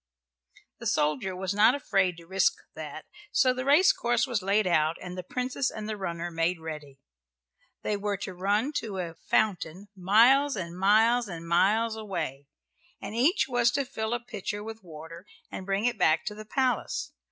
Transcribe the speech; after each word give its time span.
The 0.79 0.87
soldier 0.87 1.35
was 1.35 1.53
not 1.53 1.75
afraid 1.75 2.17
to 2.17 2.25
risk 2.25 2.55
that, 2.73 3.05
so 3.31 3.53
the 3.53 3.63
race 3.65 3.91
course 3.91 4.25
was 4.25 4.41
laid 4.41 4.65
out, 4.65 4.97
and 4.99 5.15
the 5.15 5.21
Princess 5.21 5.69
and 5.69 5.87
the 5.87 5.95
runner 5.95 6.31
made 6.31 6.59
ready. 6.59 6.97
They 7.83 7.95
were 7.95 8.17
to 8.17 8.33
run 8.33 8.73
to 8.77 8.97
a 8.97 9.13
fountain 9.13 9.89
miles 9.95 10.55
and 10.55 10.75
miles 10.75 11.27
and 11.27 11.47
miles 11.47 11.95
away, 11.95 12.47
and 12.99 13.13
each 13.13 13.47
was 13.47 13.69
to 13.73 13.85
fill 13.85 14.15
a 14.15 14.19
pitcher 14.19 14.63
with 14.63 14.83
water 14.83 15.27
and 15.51 15.67
bring 15.67 15.85
it 15.85 15.99
back 15.99 16.25
to 16.25 16.33
the 16.33 16.45
palace. 16.45 17.11